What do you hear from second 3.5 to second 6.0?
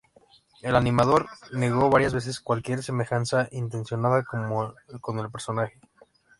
intencionada con el personaje.